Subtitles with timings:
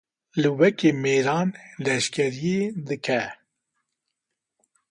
[0.41, 1.49] Lê wekî mêran
[1.85, 3.23] leşkeriyê dike.